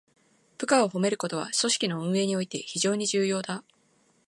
[0.57, 3.63] 部下を褒めることは、組織の運営において非常に重要だ。